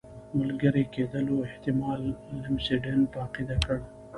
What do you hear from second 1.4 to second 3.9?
احتمال لمسډن په عقیده کړ.